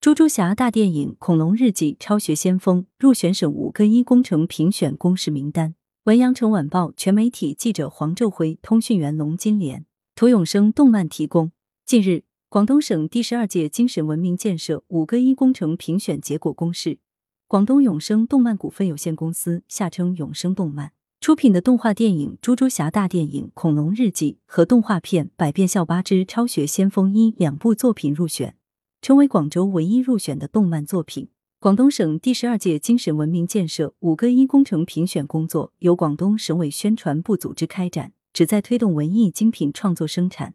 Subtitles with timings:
[0.00, 5.74] 猪猪侠大电影《恐龙日记》超学先锋入选省五个一工程评选公示名单。
[6.04, 9.84] 文阳城晚报全媒体记者黄昼辉，通讯员龙金莲，
[10.14, 11.50] 涂永生动漫提供。
[11.84, 17.00] 近日，广东省第十二届精神文明建设五个一工程评选结果公示，
[17.48, 28.54] 广东永生动漫股份有限公司（下称永生动漫）出品的动画电影《猪猪侠大电影·恐龙日记》和动画片《百变校巴之超学先锋一》两部作品入选。
[29.00, 31.28] 成为广州唯一入选的动漫作品。
[31.60, 40.54] 广东省第十二届精神文明建设五个一工程评选工作由广东省委宣传部组织开展，旨在推动文艺精品创作生产，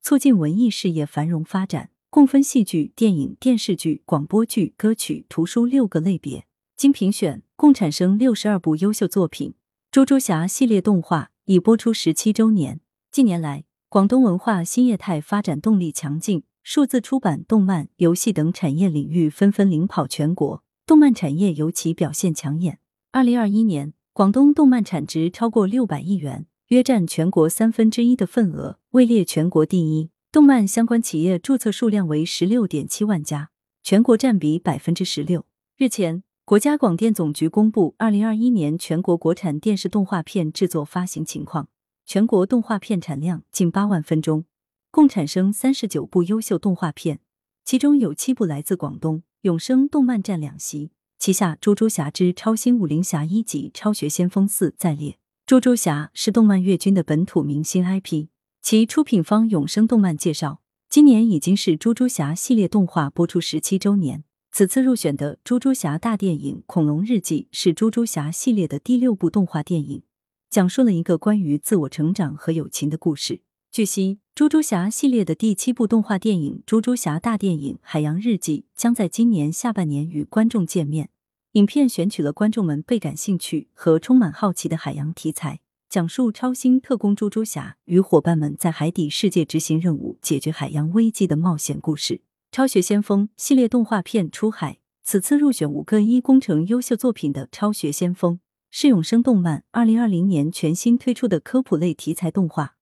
[0.00, 1.90] 促进文艺事业繁荣发展。
[2.08, 6.46] 共分戏剧、电影、电视剧、广播剧、歌曲、图书六个类别。
[6.76, 9.54] 经评选，共产生六十二部优秀作品。
[9.90, 12.80] 猪猪侠系列动画已播出十七周年。
[13.10, 16.44] 近年来，广东文化新业态发展动力强劲。
[16.66, 22.78] 数字出版、动漫、游戏等产业领域纷纷领跑全国，动漫产业尤其表现抢眼。
[23.12, 30.08] 二零二一年，广东动漫产值超过六百亿元，约占全国三分之一的份额，位列全国第一。
[30.32, 33.50] 动漫相关企业注册数量为十六点七万家，
[33.82, 35.44] 全国占比百分之十六。
[35.76, 41.68] 日前，国家广电总局公布二零二一年全国国产电视动画片制作发行情况，
[42.06, 44.46] 全国动画片产量近八万分钟。
[44.94, 47.18] 共产生三十九部优秀动画片，
[47.64, 49.24] 其中有七部来自广东。
[49.40, 55.18] 永生动漫占两席，旗下《猪猪侠之超星武林侠一级》《超学先锋四》在列。
[55.46, 58.28] 猪猪侠是动漫月军的本土明星 IP，
[58.62, 64.22] 其出品方永生动漫介绍，今年已经是猪猪侠系列动画播出十七周年。
[64.52, 70.04] 此次入选的《猪猪侠大电影·恐龙日记》是猪猪侠系列的第六部动画电影，
[70.48, 73.40] 讲述了一个关于自我成长和友情的故事。
[73.74, 74.20] 据悉。
[74.36, 81.10] 猪猪侠系列的第七部动画电影《猪猪侠大电影海洋日记》将在今年下半年与观众见面。
[81.54, 85.58] 影片选取了观众们倍感兴趣和充满好奇的海洋题材，
[85.88, 92.20] 讲述超新特工猪猪侠与伙伴们在海底世界执行任务、解决海洋危机的冒险故事。
[92.52, 98.34] 超学先锋系列动画片《出海》此次入选五个一工程优秀作品的《超学先锋》，
[98.70, 102.76] 是永生动漫二零二零年全新推出的科普类题材动画。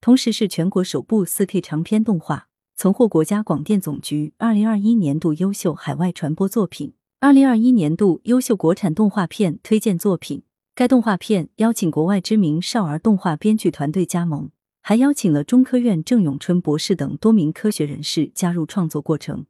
[0.00, 10.44] 同时是全国首部四 K 长片动画，曾获国家广电总局二零二一年度优秀海外传播作品、二零二一年度优秀国产动画片推荐作品。
[10.76, 14.50] 该动画片邀请国外知名少儿动画编剧团队加盟，
[14.80, 19.46] 还邀请了中科院郑永春博士等多名科学人士加入创作过程，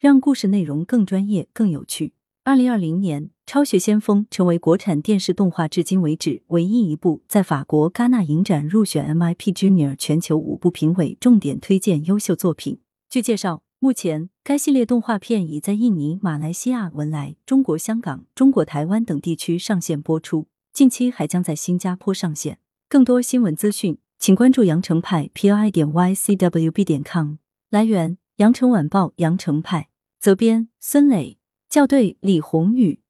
[0.00, 2.14] 让故事内容更专业、更有趣。
[2.44, 3.30] 二零二零年。
[3.46, 12.80] 超学先锋成为国产电视动画至今为止唯一一部在法国戛纳影展入选 MIP Junior 全球五部评委重点推荐优秀作品。
[13.10, 22.58] 据介绍，目前该系列动画片已在印尼、马来西亚、文莱、中国香港、中国台湾等地区上线播出，近期还将在新加坡上线。
[22.88, 27.34] 更多新闻资讯，请关注羊城派 p i 点 ycwb 点 com。
[27.68, 29.88] 来源：羊城晚报羊城派，
[30.18, 31.36] 责编：孙磊，
[31.72, 33.01] 校对：李红宇。